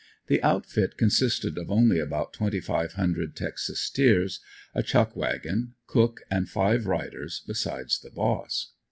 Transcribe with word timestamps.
The 0.25 0.41
outfit 0.41 0.97
consisted 0.97 1.59
of 1.59 1.69
only 1.69 1.99
about 1.99 2.33
twenty 2.33 2.59
five 2.59 2.93
hundred 2.93 3.35
Texas 3.35 3.81
steers, 3.81 4.39
a 4.73 4.81
chuck 4.81 5.15
wagon, 5.15 5.75
cook 5.85 6.21
and 6.31 6.49
five 6.49 6.87
riders 6.87 7.43
besides 7.45 7.99
the 7.99 8.09
boss. 8.09 8.71